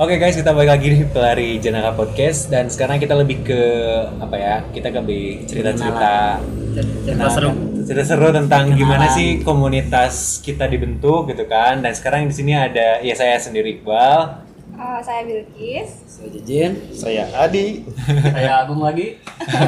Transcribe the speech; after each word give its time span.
Oke 0.00 0.16
guys, 0.16 0.32
kita 0.32 0.56
balik 0.56 0.72
lagi 0.72 0.96
di 0.96 1.04
pelari 1.04 1.60
Janaka 1.60 1.92
Podcast 1.92 2.48
dan 2.48 2.72
sekarang 2.72 2.96
kita 2.96 3.12
lebih 3.20 3.44
ke 3.44 3.60
apa 4.16 4.32
ya? 4.32 4.56
Kita 4.72 4.88
ke 4.88 4.96
lebih 4.96 5.44
cerita-cerita 5.44 6.40
cerita 7.04 7.28
seru 7.28 7.52
cerita 7.84 8.04
seru 8.08 8.32
tentang 8.32 8.72
Kenalan. 8.72 8.80
gimana 8.80 9.06
sih 9.12 9.44
komunitas 9.44 10.40
kita 10.40 10.72
dibentuk 10.72 11.28
gitu 11.28 11.44
kan. 11.44 11.84
Dan 11.84 11.92
sekarang 11.92 12.24
di 12.24 12.32
sini 12.32 12.56
ada 12.56 13.04
ya 13.04 13.12
saya 13.12 13.36
sendiri 13.36 13.76
Iqbal. 13.76 14.40
Eh, 14.72 15.00
saya 15.04 15.20
Bilkis. 15.28 15.90
Saya 16.08 16.28
Jejen. 16.32 16.80
saya 16.96 17.24
Adi 17.36 17.84
saya 18.32 18.64
Agung 18.64 18.80
lagi 18.80 19.20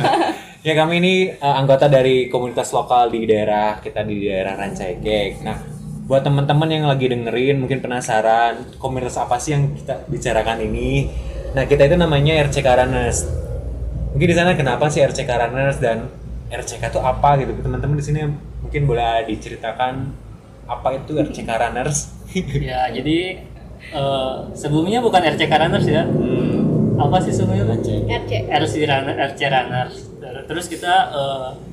Ya 0.65 0.73
kami 0.73 1.05
ini 1.05 1.15
uh, 1.45 1.61
anggota 1.61 1.93
dari 1.93 2.33
komunitas 2.33 2.73
lokal 2.73 3.13
di 3.13 3.29
daerah 3.29 3.85
kita 3.85 4.01
di 4.01 4.25
daerah 4.25 4.57
Rancaikek. 4.57 5.45
Nah, 5.45 5.72
buat 6.13 6.29
teman-teman 6.29 6.69
yang 6.69 6.85
lagi 6.85 7.09
dengerin 7.09 7.57
mungkin 7.57 7.81
penasaran 7.81 8.77
komunitas 8.77 9.17
apa 9.17 9.41
sih 9.41 9.57
yang 9.57 9.73
kita 9.73 10.05
bicarakan 10.13 10.61
ini. 10.61 11.09
Nah, 11.57 11.65
kita 11.65 11.89
itu 11.89 11.97
namanya 11.97 12.37
RCK 12.37 12.69
Runners. 12.69 13.25
Mungkin 14.13 14.29
di 14.29 14.37
sana 14.37 14.53
kenapa 14.53 14.93
sih 14.93 15.01
RCK 15.01 15.25
Runners 15.25 15.81
dan 15.81 16.13
RCK 16.53 16.93
itu 16.93 17.01
apa 17.01 17.41
gitu. 17.41 17.57
Teman-teman 17.57 17.97
di 17.97 18.05
sini 18.05 18.29
mungkin 18.61 18.85
boleh 18.85 19.25
diceritakan 19.25 20.13
apa 20.69 21.01
itu 21.01 21.17
RCK 21.17 21.49
Runners. 21.49 22.13
ya 22.69 22.93
jadi 22.93 23.49
eh, 23.97 24.37
sebelumnya 24.53 25.01
bukan 25.01 25.25
RC 25.25 25.49
Runners 25.49 25.89
ya 25.89 26.05
apa 27.01 27.17
sih 27.25 27.33
sebelumnya? 27.33 27.73
RC. 27.73 28.53
RC 28.53 28.75
Runner 28.85 29.17
RC 29.33 29.41
Runners 29.49 29.97
terus 30.45 30.69
kita 30.69 30.95
eh, 31.09 31.72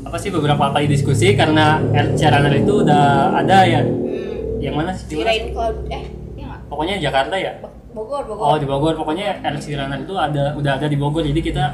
apa 0.00 0.16
sih 0.16 0.28
beberapa 0.28 0.64
kali 0.68 0.86
diskusi 0.86 1.32
karena 1.32 1.78
RC 1.86 2.20
Runner 2.24 2.54
itu 2.54 2.72
udah 2.80 3.04
ada 3.36 3.58
ya 3.64 3.80
Hmm. 3.80 4.58
yang 4.58 4.74
mana 4.74 4.90
sih 4.90 5.08
Kirain 5.10 5.50
cloud 5.50 5.88
eh 5.88 6.04
iya 6.34 6.56
pokoknya 6.66 6.96
Jakarta 6.98 7.34
ya 7.34 7.52
Bo- 7.58 7.72
Bogor, 7.92 8.22
Bogor. 8.24 8.44
Oh 8.44 8.56
di 8.56 8.64
Bogor 8.64 8.94
pokoknya 8.94 9.40
RC 9.40 9.66
Runner 9.72 9.98
itu 9.98 10.14
ada 10.14 10.54
udah 10.54 10.72
ada 10.74 10.86
di 10.86 10.96
Bogor 10.96 11.22
jadi 11.22 11.40
kita 11.40 11.64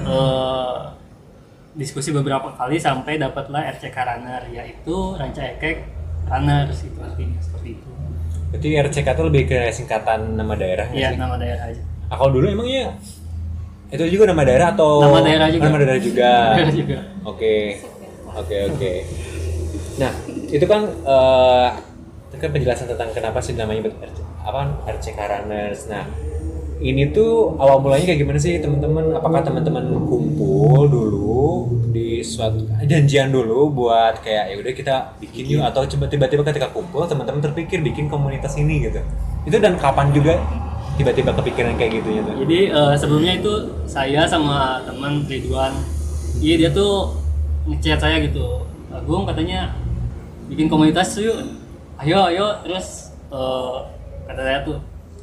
eh, 0.00 0.78
diskusi 1.72 2.10
beberapa 2.10 2.50
kali 2.50 2.76
sampai 2.76 3.16
dapatlah 3.16 3.62
RCK 3.70 3.96
Runner 3.96 4.42
yaitu 4.50 4.96
Ranca 5.14 5.42
Ekek 5.50 5.76
Runners 6.24 6.78
itu 6.80 6.98
artinya 6.98 7.38
seperti 7.38 7.68
itu. 7.72 7.88
Berarti 8.50 8.68
RCK 8.80 9.08
itu 9.08 9.22
lebih 9.24 9.42
ke 9.46 9.58
singkatan 9.70 10.34
nama 10.34 10.54
daerah 10.54 10.86
Iya 10.88 11.14
nama 11.14 11.34
daerah 11.34 11.64
aja. 11.64 11.82
Ah, 12.06 12.16
kalau 12.16 12.34
dulu 12.34 12.46
emangnya 12.48 12.98
itu 13.90 14.02
juga 14.06 14.30
nama 14.30 14.42
daerah 14.46 14.70
atau 14.70 15.02
Nama 15.02 15.18
daerah 15.26 15.48
juga. 15.50 15.64
Nama 15.66 15.78
daerah 15.82 16.00
juga. 16.02 16.30
Oke. 17.30 17.54
Oke, 18.30 18.56
oke. 18.70 18.92
Nah, 19.98 20.12
itu 20.30 20.62
kan 20.70 20.86
eh 20.86 21.68
itu 22.30 22.36
kan 22.38 22.50
penjelasan 22.54 22.86
tentang 22.86 23.10
kenapa 23.10 23.42
sih 23.42 23.58
namanya 23.58 23.90
RC, 23.90 24.18
apa 24.46 24.60
RCK 24.86 25.18
Runners. 25.18 25.90
Nah, 25.90 26.06
ini 26.78 27.10
tuh 27.10 27.58
awal 27.58 27.82
mulanya 27.82 28.14
kayak 28.14 28.22
gimana 28.22 28.38
sih 28.38 28.62
teman-teman? 28.62 29.18
Apakah 29.18 29.42
teman-teman 29.42 30.06
kumpul 30.06 30.86
dulu 30.86 31.74
di 31.90 32.22
suatu 32.22 32.70
janjian 32.86 33.34
dulu 33.34 33.74
buat 33.82 34.22
kayak 34.22 34.54
ya 34.54 34.56
udah 34.62 34.72
kita 34.78 34.94
bikin 35.18 35.58
yuk 35.58 35.66
atau 35.66 35.82
coba 35.82 36.06
tiba-tiba 36.06 36.46
ketika 36.46 36.70
kumpul 36.70 37.02
teman-teman 37.10 37.42
terpikir 37.42 37.82
bikin 37.82 38.06
komunitas 38.06 38.54
ini 38.62 38.86
gitu. 38.86 39.02
Itu 39.42 39.58
dan 39.58 39.74
kapan 39.74 40.14
juga 40.14 40.38
tiba-tiba 41.00 41.32
kepikiran 41.32 41.80
kayak 41.80 42.04
gitu 42.04 42.08
ya 42.12 42.20
tuh? 42.20 42.34
Jadi 42.44 42.60
eh, 42.68 42.94
sebelumnya 43.00 43.32
itu 43.40 43.52
saya 43.88 44.28
sama 44.28 44.84
teman 44.84 45.24
Ridwan, 45.24 45.72
iya 46.44 46.54
dia 46.60 46.70
tuh 46.76 47.16
ngechat 47.64 47.96
saya 47.96 48.20
gitu, 48.20 48.68
Agung 48.92 49.24
katanya 49.24 49.72
bikin 50.52 50.68
komunitas 50.68 51.16
yuk, 51.16 51.56
ayo 51.96 52.28
ayo 52.28 52.60
terus 52.60 53.16
eh, 53.32 53.76
kata 54.28 54.40
saya 54.44 54.58
tuh, 54.60 54.78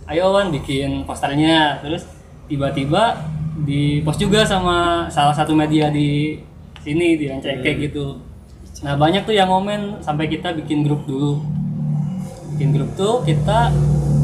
ayo 0.09 0.33
Wan 0.33 0.49
bikin 0.49 1.05
posternya, 1.05 1.77
terus 1.85 2.09
tiba-tiba 2.49 3.21
di 3.61 4.01
post 4.01 4.17
juga 4.17 4.45
sama 4.45 5.05
salah 5.13 5.33
satu 5.37 5.53
media 5.53 5.93
di 5.93 6.41
sini 6.81 7.17
di 7.21 7.29
Rancake 7.29 7.77
gitu. 7.85 8.17
Nah 8.81 8.93
banyak 8.97 9.25
tuh 9.25 9.33
yang 9.33 9.49
ngomen 9.49 10.01
sampai 10.01 10.29
kita 10.29 10.53
bikin 10.57 10.85
grup 10.85 11.05
dulu, 11.05 11.41
bikin 12.55 12.73
grup 12.73 12.89
tuh 12.97 13.25
kita 13.25 13.73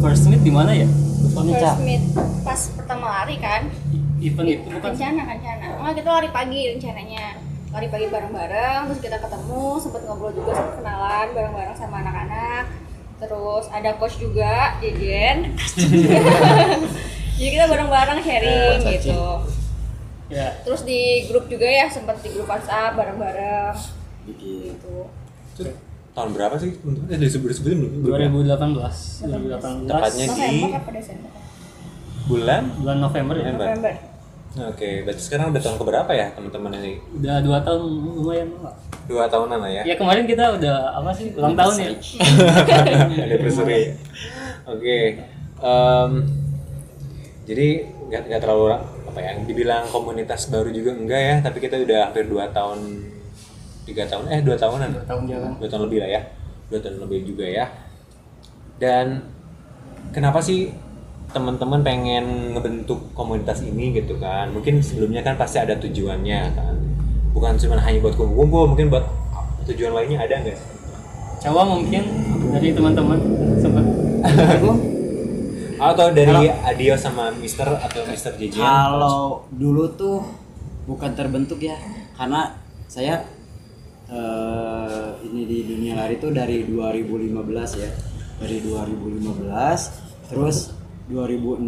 first 0.02 0.30
meet 0.30 0.42
di 0.42 0.54
mana 0.54 0.74
ya? 0.74 0.86
First 1.32 1.80
meet 1.82 2.04
pas 2.44 2.60
pertama 2.76 3.06
lari 3.08 3.40
kan. 3.40 3.72
event 4.24 4.48
itu 4.48 4.68
bukan 4.72 4.92
Rencana, 4.96 5.22
rencana. 5.28 5.66
Enggak, 5.80 5.94
kita 6.00 6.10
lari 6.16 6.30
pagi 6.32 6.62
rencananya. 6.72 7.26
Lari 7.76 7.88
pagi 7.92 8.08
bareng-bareng, 8.08 8.80
terus 8.88 9.00
kita 9.04 9.18
ketemu, 9.20 9.66
sempet 9.82 10.02
ngobrol 10.08 10.32
juga, 10.32 10.52
sempet 10.56 10.74
kenalan 10.80 11.28
bareng-bareng 11.36 11.76
sama 11.76 11.96
anak-anak. 12.06 12.64
Terus 13.20 13.66
ada 13.68 13.92
coach 14.00 14.16
juga, 14.20 14.80
Jejen. 14.80 15.52
Jadi 17.36 17.50
kita 17.50 17.66
bareng-bareng 17.68 18.20
sharing 18.24 18.80
Caci. 18.80 18.94
gitu. 19.02 19.24
ya 20.32 20.56
Terus 20.64 20.82
di 20.88 21.28
grup 21.28 21.52
juga 21.52 21.68
ya, 21.68 21.92
sempet 21.92 22.24
di 22.24 22.30
grup 22.32 22.48
WhatsApp 22.48 22.96
bareng-bareng 22.96 23.76
gitu. 24.30 25.12
Itu 25.52 25.62
tahun 26.14 26.30
berapa 26.38 26.56
sih? 26.62 26.72
Eh, 27.10 27.18
disebut 27.18 27.48
disebutin 27.50 27.78
belum? 27.82 27.92
Belum 28.06 28.18
ya? 28.22 28.30
2018 28.30 29.90
2018 29.90 29.90
Tepatnya 29.90 30.26
di 30.30 30.58
bulan 32.24 32.64
bulan 32.80 32.98
November 33.04 33.36
ya 33.36 33.46
November. 33.52 33.68
November. 33.68 33.94
Oke, 34.54 35.02
berarti 35.02 35.22
sekarang 35.26 35.50
udah 35.50 35.62
tahun 35.66 35.78
keberapa 35.82 36.12
ya 36.14 36.30
teman-teman 36.38 36.78
ini? 36.78 37.02
udah 37.18 37.42
dua 37.42 37.58
tahun 37.66 37.82
lumayan 37.90 38.54
lah. 38.62 38.76
Dua 39.10 39.26
tahunan 39.26 39.60
lah 39.60 39.72
ya. 39.74 39.82
ya 39.82 39.96
kemarin 39.98 40.30
kita 40.30 40.54
udah 40.54 40.94
apa 40.94 41.10
sih 41.10 41.34
ulang 41.34 41.58
tahun 41.58 41.74
ya 41.82 41.90
Anniversary. 43.26 43.98
Oke. 44.74 44.98
Em, 45.58 46.12
jadi 47.50 47.68
nggak 48.14 48.22
nggak 48.30 48.42
terlalu 48.46 48.78
apa 49.10 49.20
ya? 49.20 49.32
Dibilang 49.42 49.90
komunitas 49.90 50.46
baru 50.54 50.70
juga 50.70 50.94
enggak 51.02 51.22
ya, 51.22 51.36
tapi 51.42 51.58
kita 51.58 51.82
udah 51.82 52.00
hampir 52.14 52.30
dua 52.30 52.46
tahun, 52.54 52.80
tiga 53.84 54.08
tahun, 54.08 54.32
eh 54.32 54.42
dua 54.42 54.56
tahunan, 54.56 54.90
dua 54.96 55.06
tahun 55.06 55.24
jalan 55.28 55.52
dua 55.60 55.70
tahun 55.70 55.84
lebih 55.92 56.00
lah 56.04 56.10
ya, 56.16 56.22
dua 56.72 56.80
tahun 56.80 56.98
lebih 57.04 57.20
juga 57.28 57.46
ya. 57.46 57.66
Dan 58.80 59.22
kenapa 60.16 60.40
sih 60.40 60.72
teman-teman 61.34 61.82
pengen 61.82 62.54
ngebentuk 62.54 63.12
komunitas 63.18 63.66
ini 63.66 63.92
gitu 63.96 64.20
kan? 64.22 64.54
Mungkin 64.54 64.80
sebelumnya 64.80 65.26
kan 65.26 65.36
pasti 65.36 65.60
ada 65.60 65.76
tujuannya 65.76 66.42
kan, 66.56 66.76
bukan 67.36 67.60
cuma 67.60 67.80
hanya 67.82 68.00
buat 68.00 68.16
kumpul-kumpul, 68.16 68.72
mungkin 68.72 68.88
buat 68.88 69.06
tujuan 69.68 69.96
lainnya 69.96 70.24
ada 70.24 70.44
nggak? 70.44 70.56
sih? 70.56 70.68
Jawa 71.44 71.68
mungkin 71.68 72.04
dari 72.56 72.72
teman-teman 72.72 73.20
sempat 73.60 73.84
Atau 75.84 76.16
dari 76.16 76.48
Adio 76.48 76.96
sama 76.96 77.28
Mister 77.36 77.68
atau 77.68 78.08
Mister 78.08 78.32
JJ? 78.40 78.64
Kalau 78.64 79.44
dulu 79.52 79.92
tuh 80.00 80.24
bukan 80.88 81.12
terbentuk 81.12 81.60
ya, 81.60 81.76
karena 82.16 82.56
saya 82.88 83.28
eh, 84.14 85.08
ini 85.26 85.42
di 85.44 85.58
dunia 85.66 85.98
lari 85.98 86.16
tuh 86.18 86.30
dari 86.30 86.62
2015 86.64 87.82
ya, 87.82 87.90
dari 88.38 88.58
2015, 88.62 90.30
terus 90.30 90.70
2016 91.08 91.60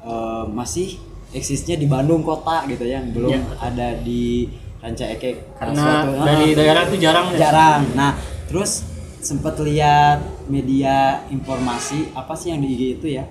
eh, 0.00 0.44
masih 0.48 0.88
eksisnya 1.30 1.74
di 1.74 1.84
Bandung 1.84 2.22
kota 2.22 2.64
gitu 2.64 2.86
ya, 2.86 3.02
belum 3.02 3.34
Iya. 3.34 3.42
ada 3.60 3.88
di 3.98 4.48
Ranca 4.78 5.04
Ekek 5.04 5.58
karena 5.58 5.74
suatu- 5.76 6.22
dari 6.22 6.46
ah, 6.46 6.56
daerah 6.56 6.82
itu 6.86 6.96
jarang 6.98 7.26
ya 7.28 7.38
jarang. 7.40 7.80
Nah, 7.92 8.12
terus 8.46 8.86
sempat 9.18 9.58
lihat 9.58 10.22
media 10.46 11.26
informasi 11.28 12.14
apa 12.14 12.32
sih 12.32 12.54
yang 12.54 12.62
di 12.62 12.68
IG 12.72 12.82
itu 12.96 13.06
ya? 13.12 13.26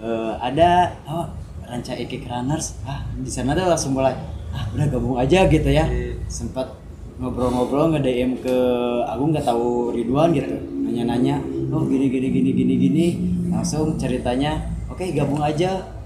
Eh, 0.00 0.32
ada 0.40 0.96
oh, 1.04 1.28
Ranca 1.62 1.92
Ekek 1.92 2.24
Runners. 2.24 2.80
Ah, 2.82 3.04
di 3.12 3.28
sana 3.28 3.52
tuh 3.52 3.68
langsung 3.68 3.92
mulai 3.92 4.16
ah 4.50 4.64
udah 4.72 4.86
gabung 4.88 5.20
aja 5.20 5.44
gitu 5.46 5.68
ya. 5.68 5.84
Sempat 6.26 6.72
ngobrol-ngobrol 7.16 7.96
nge-DM 7.96 8.40
ke 8.44 8.56
Agung 9.08 9.32
nggak 9.32 9.46
tahu 9.48 9.92
Ridwan 9.96 10.32
gitu. 10.36 10.56
Nanya-nanya, 10.84 11.40
"Oh, 11.72 11.84
gini 11.88 12.12
gini 12.12 12.28
gini 12.28 12.50
gini 12.52 12.74
gini." 12.76 13.06
Langsung 13.50 13.96
ceritanya, 13.96 14.68
"Oke, 14.92 15.10
gabung 15.16 15.40
aja." 15.40 15.96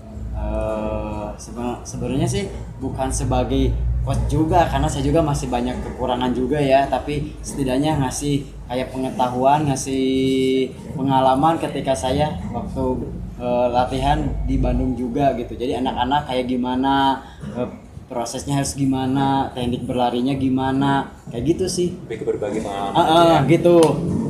Sebe- 1.40 1.80
sebenarnya 1.88 2.28
sih 2.28 2.44
bukan 2.84 3.08
sebagai 3.08 3.72
coach 4.04 4.28
juga 4.28 4.68
karena 4.68 4.84
saya 4.84 5.04
juga 5.08 5.24
masih 5.24 5.48
banyak 5.48 5.72
kekurangan 5.80 6.36
juga 6.36 6.60
ya 6.60 6.84
tapi 6.84 7.32
setidaknya 7.40 7.96
ngasih 7.96 8.44
kayak 8.68 8.92
pengetahuan 8.92 9.64
ngasih 9.64 10.68
pengalaman 10.92 11.56
ketika 11.56 11.96
saya 11.96 12.36
waktu 12.52 12.84
eh, 13.40 13.66
latihan 13.72 14.20
di 14.44 14.60
Bandung 14.60 14.92
juga 15.00 15.32
gitu 15.40 15.56
jadi 15.56 15.80
anak-anak 15.80 16.28
kayak 16.28 16.44
gimana 16.44 17.24
eh, 17.56 17.68
prosesnya 18.10 18.58
harus 18.58 18.74
gimana 18.74 19.26
teknik 19.54 19.86
berlarinya 19.86 20.34
gimana 20.34 20.90
kayak 21.30 21.44
gitu 21.48 21.64
sih 21.66 21.94
Lebih 22.04 22.16
ke 22.18 22.24
berbagi 22.26 22.58
pengalaman 22.58 22.92
Ah, 22.92 23.00
aja 23.00 23.14
ah, 23.14 23.26
ya. 23.38 23.48
gitu 23.48 23.76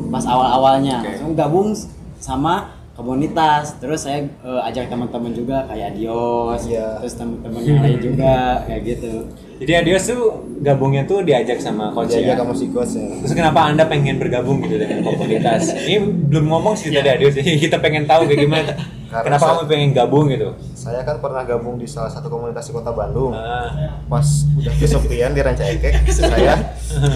pas 0.06 0.23
awal-awalnya 0.23 1.00
Oke. 1.00 1.09
langsung 1.17 1.32
gabung 1.32 1.69
sama 2.15 2.55
komunitas 2.93 3.81
terus 3.81 4.05
saya 4.05 4.21
eh, 4.23 4.61
ajak 4.62 4.87
teman-teman 4.87 5.32
juga 5.32 5.65
kayak 5.65 5.97
Dios 5.97 6.61
Iya. 6.69 7.00
terus 7.00 7.17
teman-teman 7.17 7.61
yang 7.62 7.81
lain 7.81 7.99
juga 7.99 8.35
kayak 8.62 8.82
gitu 8.87 9.12
Jadi 9.56 9.73
Adios 9.75 10.05
tuh 10.06 10.23
gabungnya 10.61 11.05
tuh 11.05 11.21
diajak 11.21 11.56
sama 11.56 11.88
coach 11.91 12.12
Jaga 12.12 12.33
ya. 12.33 12.35
kamu 12.35 12.53
sikos 12.55 12.97
ya. 12.97 13.12
Terus 13.21 13.33
kenapa 13.35 13.61
anda 13.62 13.85
pengen 13.85 14.17
bergabung 14.17 14.56
gitu 14.61 14.73
dengan 14.75 15.05
komunitas? 15.05 15.76
Ini 15.79 16.00
belum 16.00 16.49
ngomong 16.49 16.73
sih 16.75 16.88
tadi 16.88 17.05
Adios, 17.06 17.37
jadi 17.37 17.56
kita 17.65 17.76
pengen 17.76 18.05
tahu 18.05 18.25
kayak 18.25 18.41
gimana. 18.41 18.73
Karena 19.11 19.27
kenapa 19.27 19.43
saya- 19.43 19.59
kamu 19.59 19.67
pengen 19.67 19.91
gabung 19.91 20.25
gitu? 20.31 20.49
Saya 20.73 21.03
kan 21.03 21.19
pernah 21.19 21.43
gabung 21.43 21.75
di 21.75 21.85
salah 21.85 22.07
satu 22.07 22.31
komunitas 22.31 22.62
di 22.62 22.73
kota 22.73 22.95
Bandung. 22.95 23.35
Ah, 23.35 23.99
Pas 24.07 24.23
udah 24.55 24.75
kesepian 24.79 25.35
di 25.35 25.43
Ranca 25.43 25.67
Ekek, 25.67 26.07
saya 26.15 26.55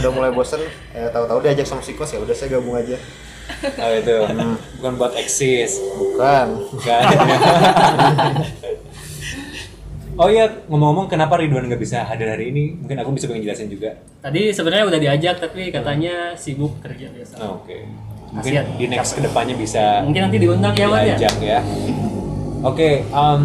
udah 0.02 0.10
mulai 0.10 0.34
bosen. 0.34 0.58
Eh, 0.90 1.06
tahu-tahu 1.08 1.38
diajak 1.40 1.62
sama 1.62 1.80
sikos 1.80 2.10
ya 2.10 2.18
udah 2.18 2.34
saya 2.34 2.50
gabung 2.52 2.74
aja. 2.74 2.98
oh 3.76 3.90
itu, 3.92 4.16
bukan 4.76 4.92
buat 4.96 5.14
eksis. 5.14 5.78
Bukan. 5.94 6.46
Bukan. 6.72 7.02
oh 10.16 10.28
iya, 10.28 10.44
ngomong-ngomong 10.66 11.06
kenapa 11.06 11.36
Ridwan 11.36 11.66
nggak 11.66 11.78
bisa 11.78 12.02
hadir 12.02 12.26
hari 12.26 12.50
ini? 12.50 12.74
Mungkin 12.74 12.96
aku 12.98 13.10
bisa 13.12 13.26
pengen 13.26 13.44
jelasin 13.44 13.68
juga. 13.68 14.00
Tadi 14.18 14.50
sebenarnya 14.50 14.88
udah 14.88 15.00
diajak 15.00 15.36
tapi 15.38 15.68
katanya 15.68 16.32
sibuk 16.34 16.80
kerja 16.80 17.10
biasa. 17.10 17.34
Oh, 17.38 17.60
Oke. 17.60 17.84
Mungkin 18.34 18.50
Kasihan. 18.52 18.66
di 18.74 18.86
next 18.88 19.14
ke 19.14 19.20
depannya 19.22 19.54
bisa 19.54 20.02
Mungkin 20.02 20.26
nanti 20.26 20.38
diundang 20.38 20.74
ya, 20.74 20.86
Wan 20.86 21.06
ya. 21.06 21.16
ya. 21.38 21.60
Oke, 22.60 23.04
em, 23.04 23.42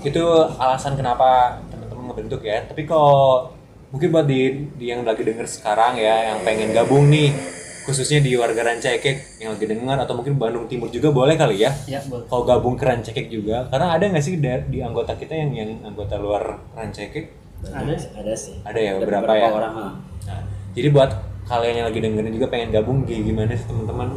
itu 0.00 0.24
alasan 0.56 0.96
kenapa 0.96 1.60
teman-teman 1.68 2.04
ngebentuk 2.08 2.40
ya. 2.40 2.64
Tapi 2.64 2.82
kalau 2.84 3.52
mungkin 3.90 4.08
buat 4.08 4.24
di, 4.24 4.40
di 4.74 4.88
yang 4.88 5.02
lagi 5.02 5.20
denger 5.20 5.44
sekarang 5.44 5.98
ya, 5.98 6.32
yang 6.32 6.38
pengen 6.40 6.70
gabung 6.70 7.10
nih, 7.10 7.34
khususnya 7.82 8.18
di 8.18 8.32
warga 8.32 8.62
Rancakek 8.62 9.42
yang 9.42 9.52
lagi 9.52 9.66
denger 9.66 9.96
atau 10.00 10.14
mungkin 10.14 10.38
Bandung 10.38 10.64
Timur 10.64 10.88
juga 10.88 11.10
boleh 11.10 11.34
kali 11.34 11.60
ya. 11.60 11.74
Ya, 11.84 12.00
boleh. 12.00 12.24
Kalau 12.24 12.46
gabung 12.46 12.74
ke 12.74 12.86
Rancakek 12.86 13.26
juga, 13.26 13.68
karena 13.68 13.92
ada 13.92 14.04
nggak 14.06 14.22
sih 14.22 14.38
da- 14.38 14.62
di 14.62 14.80
anggota 14.80 15.12
kita 15.14 15.34
yang 15.34 15.50
yang 15.52 15.70
anggota 15.84 16.16
luar 16.16 16.64
Rancakek? 16.72 17.36
Ada. 17.60 17.92
ada 17.92 18.32
sih 18.32 18.56
Ada 18.64 18.80
ya 18.80 18.92
beberapa 18.96 19.36
ya. 19.36 19.52
orang 19.52 19.74
ah. 19.74 19.92
Nah, 20.24 20.40
jadi 20.72 20.88
buat 20.88 21.12
kalian 21.50 21.82
yang 21.82 21.86
lagi 21.90 21.98
dengerin 21.98 22.32
juga 22.38 22.46
pengen 22.46 22.70
gabung 22.70 23.02
kayak 23.02 23.26
gimana 23.26 23.52
sih 23.58 23.66
teman-teman? 23.66 24.08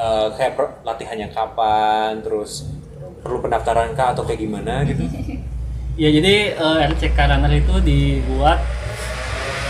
Eh, 0.00 0.26
kayak 0.40 0.52
per- 0.56 0.80
latihannya 0.80 1.28
kapan, 1.28 2.24
terus 2.24 2.72
perlu 3.20 3.44
pendaftaran 3.44 3.92
kah 3.92 4.16
atau 4.16 4.24
kayak 4.24 4.40
gimana 4.40 4.80
gitu? 4.88 5.04
Ya 6.00 6.08
jadi 6.08 6.56
eh, 6.56 6.88
RCK 6.96 7.18
Runner 7.28 7.52
itu 7.52 7.74
dibuat 7.84 8.56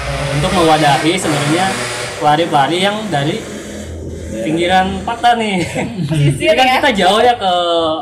eh, 0.06 0.26
untuk 0.38 0.52
mewadahi 0.54 1.18
sebenarnya 1.18 1.74
pelari-pelari 2.22 2.78
yang 2.86 3.02
dari 3.10 3.34
pinggiran 4.30 5.02
Pata 5.02 5.34
nih. 5.34 5.58
Jadi 6.38 6.54
kan 6.54 6.66
ya. 6.70 6.74
kita 6.78 6.90
jauh 7.02 7.18
ya 7.18 7.34
ke 7.34 7.52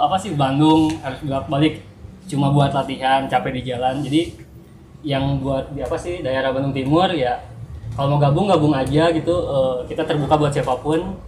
apa 0.04 0.16
sih 0.20 0.36
Bandung 0.36 0.92
harus 1.00 1.24
bolak-balik 1.24 1.80
cuma 2.28 2.52
buat 2.52 2.76
latihan 2.76 3.24
capek 3.32 3.52
di 3.56 3.62
jalan. 3.72 4.04
Jadi 4.04 4.22
yang 5.08 5.40
buat 5.40 5.72
di 5.72 5.80
apa 5.80 5.96
sih 5.96 6.20
daerah 6.20 6.52
Bandung 6.52 6.76
Timur 6.76 7.08
ya 7.16 7.40
kalau 7.98 8.14
mau 8.14 8.20
gabung 8.22 8.46
gabung 8.46 8.70
aja 8.70 9.10
gitu 9.10 9.34
Eh, 9.34 9.76
kita 9.90 10.06
terbuka 10.06 10.38
buat 10.38 10.54
siapa 10.54 10.78
pun. 10.78 11.18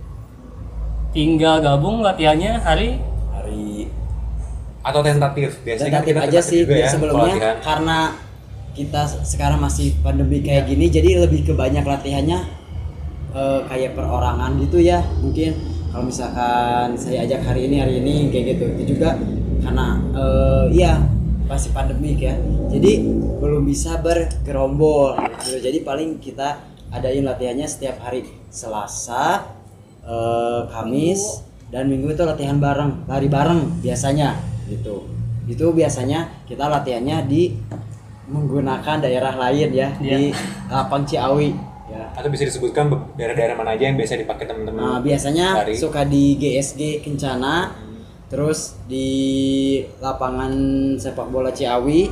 Tinggal 1.11 1.58
gabung 1.58 2.06
latihannya 2.06 2.62
hari 2.62 3.02
hari 3.34 3.90
Atau 4.87 5.02
tentatif? 5.02 5.58
Biasanya 5.67 5.99
tentatif 5.99 6.14
kita 6.14 6.20
aja 6.22 6.31
tentatif 6.31 6.46
sih 6.46 6.61
juga 6.62 6.76
ya, 6.78 6.87
sebelumnya 6.87 7.34
latihan. 7.34 7.56
karena 7.58 7.99
kita 8.70 9.02
sekarang 9.26 9.58
masih 9.58 9.99
pandemi 10.00 10.38
kayak 10.46 10.70
gini 10.70 10.87
jadi 10.87 11.26
lebih 11.26 11.43
ke 11.43 11.52
banyak 11.58 11.82
latihannya 11.82 12.38
eh, 13.34 13.61
kayak 13.66 13.99
perorangan 13.99 14.56
gitu 14.62 14.78
ya 14.78 15.02
mungkin 15.19 15.58
kalau 15.90 16.06
misalkan 16.06 16.94
saya 16.94 17.26
ajak 17.26 17.43
hari 17.43 17.66
ini 17.66 17.76
hari 17.82 17.99
ini 17.99 18.31
kayak 18.31 18.56
gitu 18.56 18.64
itu 18.78 18.82
juga 18.94 19.19
karena 19.61 19.99
eh, 20.14 20.64
iya 20.70 21.02
masih 21.50 21.75
pandemik 21.75 22.23
ya 22.23 22.38
jadi 22.70 23.02
belum 23.43 23.67
bisa 23.67 23.99
bergerombol 23.99 25.19
gitu. 25.43 25.58
jadi 25.58 25.82
paling 25.82 26.23
kita 26.23 26.62
adain 26.94 27.26
latihannya 27.26 27.67
setiap 27.67 27.99
hari 28.06 28.23
Selasa 28.55 29.50
eh, 30.06 30.61
Kamis 30.70 31.43
dan 31.75 31.91
Minggu 31.91 32.14
itu 32.14 32.23
latihan 32.23 32.62
bareng 32.62 33.11
lari 33.11 33.26
bareng 33.26 33.82
biasanya 33.82 34.38
gitu 34.70 35.11
itu 35.50 35.67
biasanya 35.75 36.47
kita 36.47 36.70
latihannya 36.70 37.26
di 37.26 37.58
menggunakan 38.31 39.02
daerah 39.02 39.35
lain 39.35 39.69
ya 39.75 39.91
di 39.99 40.31
lapang 40.70 41.02
Ciawi 41.02 41.50
ya 41.91 42.14
Atau 42.14 42.31
bisa 42.31 42.47
disebutkan 42.47 42.87
daerah-daerah 43.19 43.58
mana 43.58 43.75
aja 43.75 43.91
yang 43.91 43.99
biasa 43.99 44.23
dipakai 44.23 44.47
teman-teman? 44.47 44.79
Nah, 44.79 44.99
biasanya 45.02 45.67
lari? 45.67 45.75
suka 45.75 46.06
di 46.06 46.38
GSG 46.38 47.02
Kencana, 47.02 47.75
terus 48.30 48.78
di 48.86 49.08
lapangan 49.98 50.52
sepak 50.94 51.26
bola 51.28 51.50
Ciawi, 51.50 52.06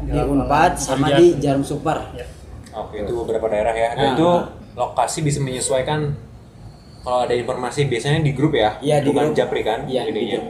di 0.00 0.08
Di 0.08 0.18
Unpad, 0.22 0.78
sama 0.78 1.10
di 1.12 1.34
Jarum 1.36 1.60
Super. 1.60 2.14
ya, 2.14 2.24
Oke, 2.72 3.02
itu 3.02 3.12
beberapa 3.12 3.50
daerah 3.50 3.74
ya. 3.74 3.90
Dan 3.92 4.00
Nah. 4.00 4.14
itu 4.14 4.30
lokasi 4.72 5.20
bisa 5.20 5.42
menyesuaikan 5.42 6.14
kalau 7.00 7.26
ada 7.26 7.34
informasi 7.34 7.84
biasanya 7.84 8.22
di 8.22 8.30
grup 8.30 8.54
ya, 8.54 8.78
Iya, 8.78 9.02
di 9.02 9.10
bukan 9.10 9.24
grup. 9.28 9.36
japri 9.36 9.60
kan? 9.60 9.84
Iya, 9.84 10.06
di 10.06 10.12
grup. 10.30 10.44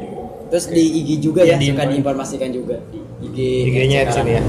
Terus 0.50 0.66
di 0.68 0.82
IG 1.00 1.08
juga 1.20 1.40
ya, 1.42 1.56
Di 1.56 1.66
suka 1.66 1.82
info. 1.82 1.92
diinformasikan 1.94 2.50
juga 2.50 2.76
di 2.90 3.00
IG. 3.24 3.38
IG-nya 3.70 3.98
di 4.04 4.12
sini 4.12 4.30
ya. 4.30 4.42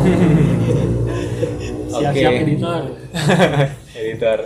siap-siap 1.90 2.30
Oke. 2.30 2.40
editor. 2.40 2.82
editor. 3.98 4.38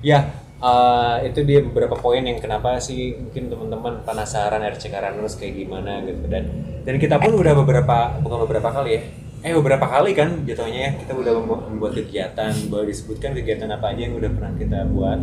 Ya, 0.00 0.18
eh, 0.58 1.16
itu 1.26 1.40
dia 1.42 1.62
beberapa 1.62 1.94
poin 1.94 2.20
yang 2.20 2.38
kenapa 2.38 2.78
sih 2.78 3.14
mungkin 3.14 3.46
teman-teman 3.46 4.02
penasaran 4.02 4.58
RCK 4.60 4.94
Runners 4.94 5.34
kayak 5.34 5.54
gimana 5.56 6.02
gitu 6.02 6.26
dan 6.26 6.44
dan 6.82 6.94
kita 6.96 7.16
pun 7.16 7.36
udah 7.36 7.54
beberapa 7.54 8.16
bukan 8.18 8.38
beberapa 8.48 8.68
kali 8.72 8.90
ya. 8.96 9.02
Eh 9.38 9.54
beberapa 9.54 9.86
kali 9.86 10.18
kan 10.18 10.42
jatuhnya 10.42 10.80
ya 10.82 10.90
kita 10.98 11.14
udah 11.14 11.32
mem- 11.38 11.64
membuat 11.70 11.94
kegiatan, 11.94 12.50
boleh 12.66 12.90
disebutkan 12.90 13.38
kegiatan 13.38 13.70
apa 13.70 13.94
aja 13.94 14.00
yang 14.10 14.18
udah 14.18 14.30
pernah 14.34 14.52
kita 14.58 14.78
buat. 14.90 15.20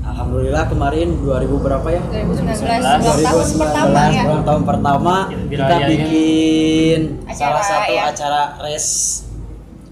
Alhamdulillah 0.00 0.64
kemarin 0.64 1.08
2000 1.18 1.60
berapa 1.60 1.88
ya? 1.92 2.00
2019 2.24 2.62
ulang 2.64 3.00
tahun 3.04 3.18
2019 3.20 3.60
pertama 3.60 4.00
ya. 4.08 4.22
tahun 4.40 4.62
pertama 4.64 5.14
kita 5.50 5.74
ya. 5.76 5.86
bikin 5.92 7.00
Acara, 7.28 7.36
salah 7.36 7.64
satu 7.66 7.92
ya. 7.92 8.02
acara 8.08 8.42
race 8.64 8.92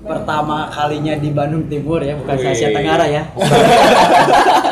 pertama 0.01 0.71
kalinya 0.73 1.15
di 1.19 1.29
Bandung 1.35 1.69
Timur 1.69 2.01
ya, 2.01 2.17
bukan. 2.17 2.35
Asia 2.41 2.71
Tenggara 2.73 3.05
ya. 3.05 3.23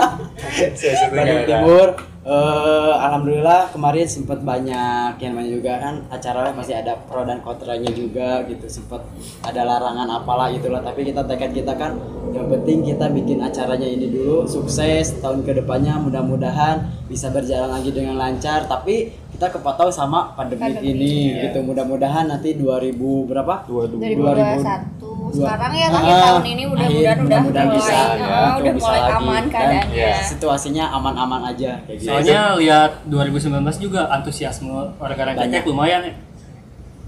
Saya 0.57 1.13
Bandung 1.13 1.45
Timur. 1.45 1.89
Eh, 2.27 2.95
Alhamdulillah 3.07 3.71
kemarin 3.71 4.03
sempat 4.03 4.43
banyak 4.43 5.15
yang 5.23 5.31
namanya 5.39 5.47
juga 5.47 5.73
kan 5.79 5.95
acara 6.11 6.51
masih 6.51 6.75
ada 6.75 6.99
pro 7.07 7.23
dan 7.23 7.39
kontranya 7.39 7.87
juga 7.95 8.43
gitu 8.51 8.67
sempat 8.67 9.07
ada 9.47 9.63
larangan 9.63 10.11
apalah 10.11 10.51
itulah 10.51 10.83
tapi 10.83 11.07
kita 11.07 11.23
tekad 11.23 11.55
kita 11.55 11.79
kan 11.79 11.95
yang 12.35 12.51
penting 12.51 12.83
kita 12.83 13.15
bikin 13.15 13.39
acaranya 13.39 13.87
ini 13.87 14.11
dulu 14.11 14.43
sukses 14.43 15.23
tahun 15.23 15.47
ke 15.47 15.63
depannya 15.63 16.03
mudah-mudahan 16.03 17.07
bisa 17.07 17.31
berjalan 17.31 17.71
lagi 17.71 17.95
dengan 17.95 18.19
lancar 18.19 18.67
tapi 18.67 19.15
kita 19.31 19.47
kepotong 19.47 19.95
sama 19.95 20.35
pandemi 20.35 20.67
Pandemi. 20.67 20.99
ini 20.99 21.15
gitu 21.47 21.63
mudah-mudahan 21.63 22.27
nanti 22.27 22.59
2000 22.59 22.91
berapa 23.31 23.71
2021 23.71 24.96
sekarang 25.39 25.73
ya 25.73 25.87
Ah, 25.87 25.97
akhir 25.97 26.15
tahun 26.19 26.45
ini 26.47 26.63
mudah-mudahan 26.67 27.17
udah 27.17 27.25
mudah-mudahan 27.27 27.67
mulai 27.67 27.79
bisa, 27.79 27.93
ya, 27.93 28.27
udah 28.57 28.73
bisa 28.73 28.83
mulai 28.83 29.01
lagi. 29.01 29.15
aman 29.17 29.43
keadaannya 29.47 29.97
ya. 30.03 30.15
situasinya 30.23 30.85
aman-aman 30.91 31.41
aja 31.47 31.73
kayak 31.83 31.97
gitu 31.97 32.09
Soalnya 32.09 32.41
lihat 32.55 32.91
2019 33.05 33.53
juga 33.79 34.01
antusiasme 34.11 34.69
warga 34.95 35.23
Banyak. 35.35 35.63
Lumayan 35.63 36.03
ya. 36.03 36.15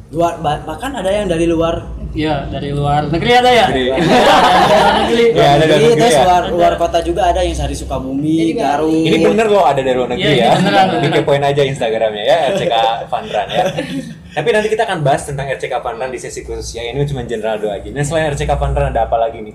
luar 0.09 0.35
ba- 0.39 0.65
bahkan 0.65 0.89
ada 0.91 1.11
yang 1.11 1.27
dari 1.27 1.45
luar 1.45 1.85
Iya, 2.09 2.49
dari 2.49 2.73
luar 2.73 3.05
negeri 3.07 3.31
ada 3.35 3.51
ya? 3.53 3.67
Negeri. 3.69 3.85
Iya, 3.85 3.97
dari 4.01 4.73
luar 4.73 4.95
negeri. 4.99 5.25
Ya, 5.29 5.45
ada 5.47 5.61
dari 5.61 5.69
Jadi 5.69 5.85
negeri 5.85 6.01
terus 6.01 6.17
ya. 6.17 6.25
luar, 6.25 6.43
luar 6.49 6.73
kota 6.75 6.99
juga 7.05 7.23
ada 7.27 7.41
yang 7.41 7.53
dari 7.55 7.77
Sukabumi, 7.77 8.37
Garut. 8.51 9.05
Ini 9.05 9.17
bener 9.21 9.47
loh 9.47 9.63
ada 9.63 9.77
dari 9.79 9.93
luar 9.93 10.09
negeri 10.09 10.25
Iya, 10.25 10.33
ya. 10.33 10.49
iya, 10.49 10.57
beneran. 10.57 11.13
kepoin 11.13 11.45
aja 11.45 11.63
Instagramnya 11.63 12.25
ya 12.25 12.37
RCK 12.49 12.75
Funrun 13.07 13.49
ya. 13.51 13.65
Tapi 14.29 14.49
nanti 14.49 14.69
kita 14.69 14.83
akan 14.85 14.99
bahas 15.01 15.25
tentang 15.25 15.49
RCK 15.49 15.75
Funrun 15.77 16.09
di 16.09 16.17
sesi 16.17 16.41
khusus 16.43 16.73
ya. 16.73 16.85
Ini 16.85 17.03
cuma 17.05 17.25
general 17.25 17.59
doa 17.59 17.75
aja. 17.75 17.89
Nah 17.89 18.03
selain 18.03 18.31
RCK 18.31 18.53
Funrun 18.55 18.87
ada 18.89 19.05
apa 19.05 19.17
lagi 19.17 19.41
nih? 19.41 19.55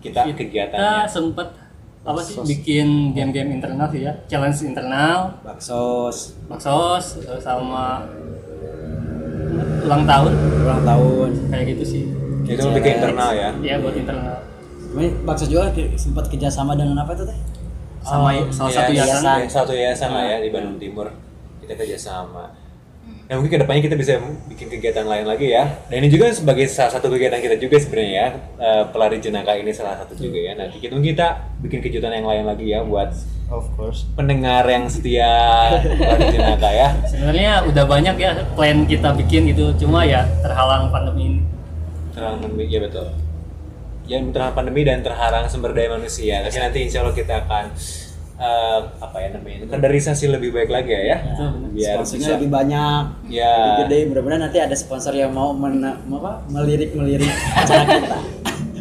Kita 0.00 0.24
Kita 0.24 0.36
kegiatannya. 0.36 1.04
sempet 1.06 1.48
apa 2.00 2.16
sih 2.18 2.40
bikin 2.40 3.12
game-game 3.12 3.52
internal 3.52 3.84
sih 3.86 4.00
ya, 4.00 4.12
challenge 4.24 4.64
internal, 4.64 5.36
Baksos, 5.44 6.32
baksos 6.48 7.20
sama 7.38 8.08
ulang 9.84 10.08
tahun 10.08 10.32
ulang 10.64 10.82
tahun. 10.82 11.28
kayak 11.48 11.64
gitu 11.70 11.84
sih. 11.84 12.02
Itu 12.46 12.66
lebih 12.66 12.80
ke 12.82 12.90
internal 12.96 13.30
ya. 13.30 13.50
Ya 13.60 13.74
buat 13.76 13.92
internal. 13.92 14.40
Baksos 15.22 15.48
juga 15.48 15.68
sempat 15.94 16.26
kerjasama 16.26 16.72
dengan 16.72 16.96
apa 16.98 17.12
itu 17.12 17.24
teh? 17.24 17.38
Sama 18.00 18.32
Oh, 18.32 18.48
salah 18.48 18.70
iya, 18.72 18.78
satu 18.80 18.90
iya, 18.90 19.02
yayasan. 19.04 19.38
iya, 19.38 19.48
satu 19.50 19.72
yayasan 19.72 20.10
lah 20.10 20.24
ya 20.26 20.36
di 20.40 20.48
Bandung 20.48 20.80
Timur. 20.80 21.06
Kita 21.60 21.76
kerjasama. 21.76 22.48
Nah 23.30 23.38
mungkin 23.38 23.52
ke 23.56 23.62
depannya 23.62 23.82
kita 23.86 23.94
bisa 23.94 24.18
bikin 24.50 24.66
kegiatan 24.66 25.06
lain 25.06 25.22
lagi 25.22 25.54
ya. 25.54 25.86
Dan 25.86 26.02
ini 26.02 26.10
juga 26.10 26.34
sebagai 26.34 26.66
salah 26.66 26.90
satu 26.98 27.06
kegiatan 27.06 27.38
kita 27.38 27.62
juga 27.62 27.78
sebenarnya 27.78 28.10
ya. 28.10 28.28
Eh, 28.58 28.82
pelari 28.90 29.22
jenaka 29.22 29.54
ini 29.54 29.70
salah 29.70 30.02
satu 30.02 30.18
juga 30.18 30.42
ya. 30.42 30.58
Nanti 30.58 30.82
kita 30.82 30.98
mungkin 30.98 31.14
kita 31.14 31.28
bikin 31.62 31.78
kejutan 31.78 32.10
yang 32.10 32.26
lain 32.26 32.42
lagi 32.42 32.66
ya 32.74 32.82
buat 32.82 33.14
Of 33.50 33.66
course. 33.74 34.06
pendengar 34.14 34.62
yang 34.70 34.86
setia 34.86 35.26
Radio 35.82 36.30
Jenaka 36.38 36.70
ya. 36.70 36.94
Sebenarnya 37.06 37.66
udah 37.66 37.84
banyak 37.86 38.14
ya 38.18 38.30
plan 38.54 38.86
kita 38.86 39.10
bikin 39.18 39.50
gitu, 39.50 39.74
cuma 39.74 40.06
ya 40.06 40.22
terhalang 40.38 40.86
pandemi 40.94 41.34
ini. 41.34 41.40
Terhalang 42.14 42.38
pandemi, 42.46 42.70
ya 42.70 42.78
betul. 42.78 43.10
Ya 44.06 44.22
terhalang 44.22 44.54
pandemi 44.54 44.86
dan 44.86 45.02
terhalang 45.02 45.50
sumber 45.50 45.74
daya 45.74 45.98
manusia. 45.98 46.46
Tapi 46.46 46.58
nanti 46.62 46.78
insya 46.86 47.02
Allah 47.02 47.14
kita 47.14 47.42
akan 47.46 47.74
eh, 48.40 48.80
apa 48.98 49.16
ya 49.20 49.28
namanya 49.36 49.68
kaderisasi 49.68 50.32
lebih 50.32 50.50
baik 50.56 50.70
lagi 50.72 50.90
ya, 50.96 51.02
ya. 51.04 51.18
biar 51.70 51.96
Sponsornya 52.00 52.24
bisa 52.24 52.32
lebih 52.40 52.50
banyak. 52.50 53.02
ya 53.28 53.54
Lebih 53.54 53.76
gede. 53.86 53.98
Mudah-mudahan 54.08 54.42
nanti 54.48 54.58
ada 54.58 54.76
sponsor 54.76 55.12
yang 55.12 55.30
mau 55.36 55.52
men 55.52 55.84
apa 55.84 56.40
melirik 56.48 56.96
melirik 56.96 57.30
acara 57.52 57.84
kita. 57.84 58.18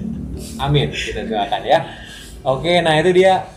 Amin, 0.64 0.88
kita 0.92 1.28
doakan 1.28 1.62
ya. 1.68 1.80
Oke, 2.44 2.80
nah 2.80 2.96
itu 2.96 3.12
dia 3.12 3.48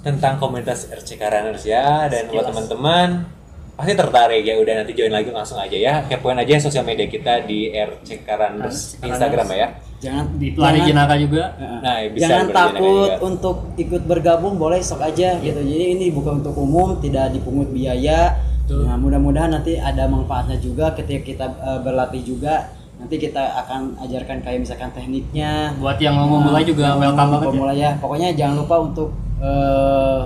tentang 0.00 0.40
komunitas 0.40 0.88
RCK 0.88 1.20
Runners 1.20 1.64
ya 1.68 2.08
dan 2.08 2.32
buat 2.32 2.48
teman-teman 2.48 3.28
pasti 3.76 3.92
tertarik 3.96 4.44
ya 4.44 4.60
udah 4.60 4.84
nanti 4.84 4.92
join 4.92 5.12
lagi 5.12 5.32
langsung 5.32 5.56
aja 5.56 5.76
ya 5.76 6.04
kepoin 6.04 6.36
aja 6.36 6.60
sosial 6.60 6.84
media 6.84 7.08
kita 7.08 7.44
di 7.44 7.72
RCK 7.72 8.28
Runners 8.28 9.00
Instagram 9.00 9.48
ya 9.56 9.68
Jangan 10.00 10.24
Di 10.34 10.48
pelari 10.50 10.80
jangan- 10.80 10.88
jenaka 10.88 11.14
juga. 11.14 11.44
Nah, 11.80 11.96
bisa 12.08 12.22
jangan 12.24 12.46
takut 12.50 12.80
juga. 13.06 13.20
untuk 13.22 13.56
ikut 13.76 14.02
bergabung 14.02 14.56
boleh 14.56 14.80
sok 14.80 15.00
aja 15.02 15.36
gitu 15.38 15.60
jadi 15.60 15.84
ini 15.92 16.08
bukan 16.08 16.40
untuk 16.40 16.56
umum 16.56 16.96
tidak 16.98 17.30
dipungut 17.30 17.68
biaya 17.68 18.32
Betul. 18.62 18.86
nah 18.86 18.96
mudah-mudahan 18.96 19.50
nanti 19.50 19.76
ada 19.76 20.06
manfaatnya 20.06 20.56
juga 20.56 20.92
ketika 20.92 21.20
kita 21.22 21.46
eh, 21.52 21.80
berlatih 21.80 22.22
juga 22.22 22.70
nanti 22.96 23.16
kita 23.18 23.40
akan 23.58 23.96
ajarkan 23.98 24.40
kayak 24.40 24.58
misalkan 24.58 24.88
tekniknya 24.90 25.72
Buat 25.76 25.96
yang 25.98 26.14
mau 26.14 26.28
memulai 26.30 26.62
juga 26.62 26.84
Yang 26.86 27.00
welcome 27.02 27.16
mau 27.18 27.32
banget 27.34 27.40
ya. 27.40 27.50
pemula 27.50 27.72
ya 27.74 27.90
pokoknya 27.96 28.28
jangan 28.34 28.56
lupa 28.56 28.76
untuk 28.78 29.08
eh, 29.38 30.20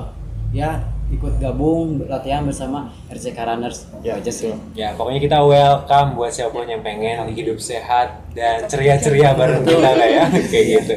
ya 0.52 0.71
ikut 1.14 1.38
gabung 1.38 2.02
latihan 2.11 2.42
bersama 2.42 2.90
RCK 3.09 3.38
Runners 3.38 3.87
Ya, 4.02 4.18
aja 4.18 4.33
sih 4.35 4.50
Ya, 4.75 4.92
pokoknya 4.99 5.21
kita 5.23 5.38
welcome 5.42 6.18
buat 6.18 6.35
siapa 6.35 6.50
pun 6.50 6.66
yang 6.66 6.83
pengen 6.83 7.30
hidup 7.30 7.59
sehat 7.62 8.21
dan 8.35 8.66
ceria-ceria 8.66 9.33
bareng 9.38 9.62
kita 9.68 9.90
lah 9.94 10.09
ya. 10.11 10.25
Kayak 10.30 10.66
gitu. 10.66 10.94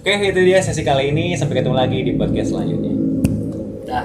Oke, 0.00 0.12
itu 0.32 0.40
dia 0.40 0.58
sesi 0.64 0.80
kali 0.80 1.12
ini. 1.12 1.36
Sampai 1.36 1.60
ketemu 1.60 1.76
lagi 1.76 1.98
di 2.00 2.12
podcast 2.16 2.56
selanjutnya. 2.56 2.94
Dah. 3.84 4.04